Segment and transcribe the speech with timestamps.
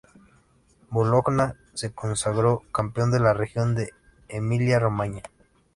[0.89, 3.91] Bologna se consagró campeón de la región de
[4.29, 5.21] Emilia-Romaña.